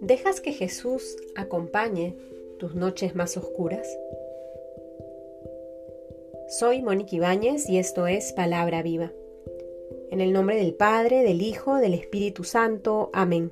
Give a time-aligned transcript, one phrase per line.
[0.00, 2.14] ¿Dejas que Jesús acompañe
[2.58, 3.88] tus noches más oscuras?
[6.48, 9.10] Soy Mónica Ibáñez y esto es Palabra Viva.
[10.10, 13.10] En el nombre del Padre, del Hijo, del Espíritu Santo.
[13.12, 13.50] Amén.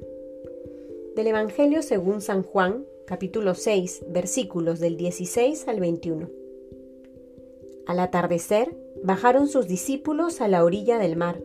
[1.17, 6.29] Del Evangelio según San Juan, capítulo 6, versículos del 16 al 21.
[7.87, 11.41] Al atardecer, bajaron sus discípulos a la orilla del mar,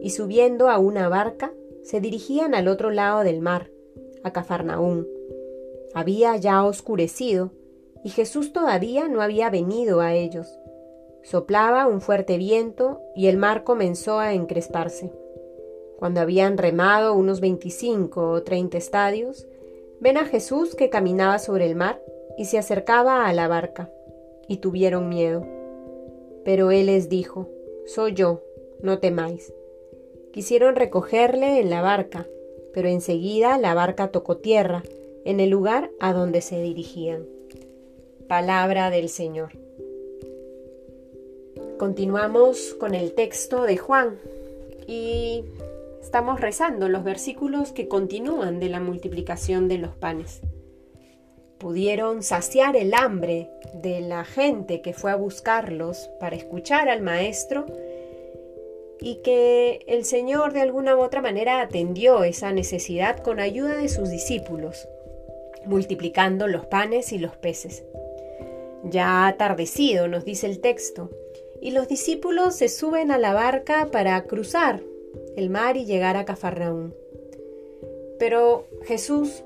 [0.00, 1.52] y subiendo a una barca,
[1.82, 3.70] se dirigían al otro lado del mar
[4.22, 5.06] a Cafarnaún.
[5.94, 7.50] Había ya oscurecido,
[8.02, 10.58] y Jesús todavía no había venido a ellos.
[11.22, 15.10] Soplaba un fuerte viento y el mar comenzó a encresparse.
[15.98, 19.46] Cuando habían remado unos veinticinco o treinta estadios,
[20.00, 22.02] ven a Jesús que caminaba sobre el mar
[22.36, 23.90] y se acercaba a la barca,
[24.48, 25.46] y tuvieron miedo.
[26.44, 27.48] Pero él les dijo,
[27.86, 28.42] Soy yo,
[28.80, 29.52] no temáis.
[30.32, 32.26] Quisieron recogerle en la barca,
[32.72, 34.82] pero enseguida la barca tocó tierra
[35.24, 37.26] en el lugar a donde se dirigían.
[38.28, 39.52] Palabra del Señor.
[41.78, 44.18] Continuamos con el texto de Juan
[44.86, 45.44] y
[46.00, 50.40] estamos rezando los versículos que continúan de la multiplicación de los panes.
[51.58, 57.66] Pudieron saciar el hambre de la gente que fue a buscarlos para escuchar al Maestro
[59.00, 63.88] y que el Señor de alguna u otra manera atendió esa necesidad con ayuda de
[63.88, 64.88] sus discípulos,
[65.66, 67.84] multiplicando los panes y los peces.
[68.84, 71.10] Ya atardecido, nos dice el texto,
[71.60, 74.82] y los discípulos se suben a la barca para cruzar
[75.36, 76.94] el mar y llegar a Cafarnaún.
[78.18, 79.44] Pero Jesús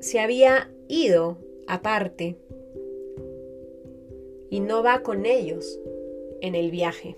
[0.00, 2.36] se había ido aparte
[4.50, 5.80] y no va con ellos
[6.42, 7.16] en el viaje.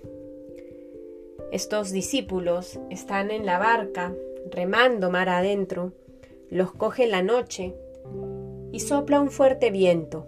[1.51, 4.15] Estos discípulos están en la barca,
[4.49, 5.91] remando mar adentro,
[6.49, 7.75] los coge la noche
[8.71, 10.25] y sopla un fuerte viento.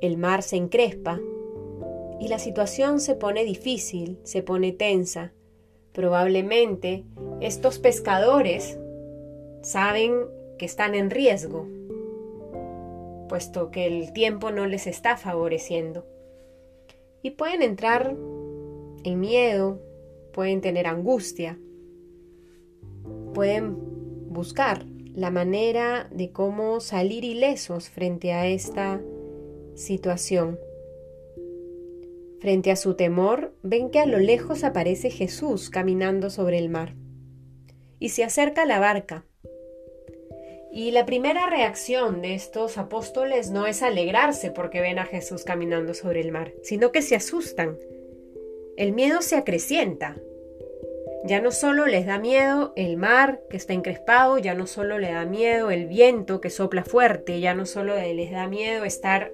[0.00, 1.20] El mar se encrespa
[2.20, 5.34] y la situación se pone difícil, se pone tensa.
[5.92, 7.04] Probablemente
[7.42, 8.78] estos pescadores
[9.60, 10.24] saben
[10.56, 11.66] que están en riesgo,
[13.28, 16.06] puesto que el tiempo no les está favoreciendo.
[17.22, 18.16] Y pueden entrar
[19.04, 19.80] en miedo,
[20.32, 21.58] pueden tener angustia,
[23.34, 23.76] pueden
[24.30, 29.00] buscar la manera de cómo salir ilesos frente a esta
[29.74, 30.58] situación.
[32.40, 36.94] Frente a su temor, ven que a lo lejos aparece Jesús caminando sobre el mar.
[37.98, 39.24] Y se acerca a la barca.
[40.70, 45.94] Y la primera reacción de estos apóstoles no es alegrarse porque ven a Jesús caminando
[45.94, 47.78] sobre el mar, sino que se asustan
[48.78, 50.14] el miedo se acrecienta.
[51.24, 55.10] Ya no solo les da miedo el mar que está encrespado, ya no solo le
[55.10, 59.32] da miedo el viento que sopla fuerte, ya no solo les da miedo estar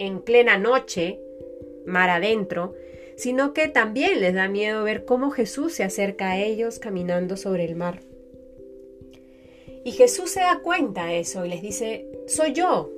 [0.00, 1.20] en plena noche,
[1.86, 2.74] mar adentro,
[3.14, 7.64] sino que también les da miedo ver cómo Jesús se acerca a ellos caminando sobre
[7.64, 8.00] el mar.
[9.84, 12.90] Y Jesús se da cuenta de eso y les dice, soy yo,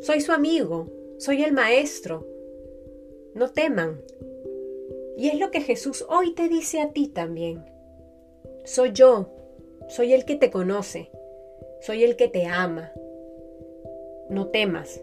[0.00, 2.26] soy su amigo, soy el maestro,
[3.34, 4.00] no teman,
[5.20, 7.62] y es lo que Jesús hoy te dice a ti también.
[8.64, 9.28] Soy yo,
[9.86, 11.10] soy el que te conoce,
[11.82, 12.90] soy el que te ama.
[14.30, 15.02] No temas,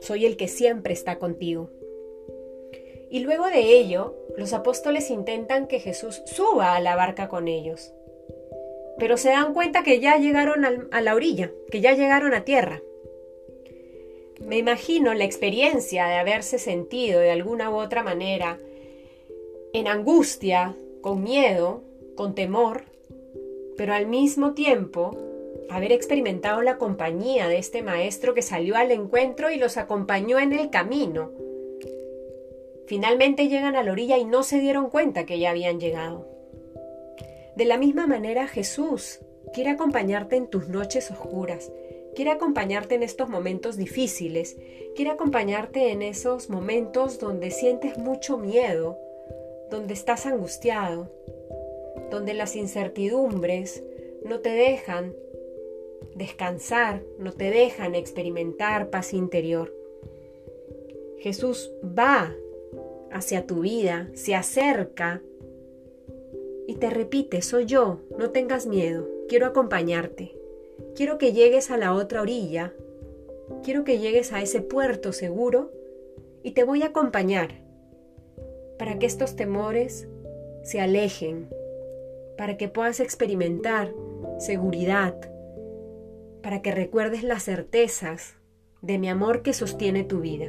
[0.00, 1.70] soy el que siempre está contigo.
[3.08, 7.94] Y luego de ello, los apóstoles intentan que Jesús suba a la barca con ellos.
[8.98, 12.80] Pero se dan cuenta que ya llegaron a la orilla, que ya llegaron a tierra.
[14.40, 18.58] Me imagino la experiencia de haberse sentido de alguna u otra manera
[19.72, 21.82] en angustia, con miedo,
[22.14, 22.84] con temor,
[23.76, 25.16] pero al mismo tiempo
[25.68, 30.52] haber experimentado la compañía de este maestro que salió al encuentro y los acompañó en
[30.52, 31.30] el camino.
[32.86, 36.35] Finalmente llegan a la orilla y no se dieron cuenta que ya habían llegado.
[37.56, 39.20] De la misma manera Jesús
[39.54, 41.72] quiere acompañarte en tus noches oscuras,
[42.14, 44.58] quiere acompañarte en estos momentos difíciles,
[44.94, 48.98] quiere acompañarte en esos momentos donde sientes mucho miedo,
[49.70, 51.10] donde estás angustiado,
[52.10, 53.82] donde las incertidumbres
[54.22, 55.14] no te dejan
[56.14, 59.74] descansar, no te dejan experimentar paz interior.
[61.20, 62.34] Jesús va
[63.10, 65.22] hacia tu vida, se acerca
[66.66, 70.36] y te repite, soy yo, no tengas miedo, quiero acompañarte,
[70.94, 72.74] quiero que llegues a la otra orilla,
[73.62, 75.70] quiero que llegues a ese puerto seguro
[76.42, 77.62] y te voy a acompañar
[78.78, 80.08] para que estos temores
[80.62, 81.48] se alejen,
[82.36, 83.92] para que puedas experimentar
[84.38, 85.14] seguridad,
[86.42, 88.34] para que recuerdes las certezas
[88.82, 90.46] de mi amor que sostiene tu vida.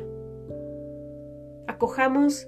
[1.67, 2.47] Acojamos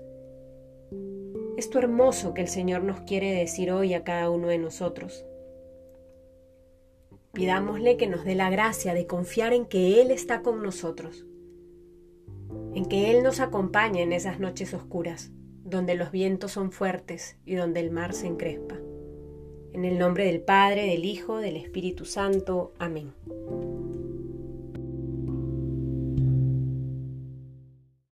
[1.60, 5.26] esto hermoso que el Señor nos quiere decir hoy a cada uno de nosotros.
[7.34, 11.26] Pidámosle que nos dé la gracia de confiar en que Él está con nosotros,
[12.74, 15.32] en que Él nos acompaña en esas noches oscuras,
[15.64, 18.80] donde los vientos son fuertes y donde el mar se encrespa.
[19.74, 22.74] En el nombre del Padre, del Hijo, del Espíritu Santo.
[22.80, 23.14] Amén.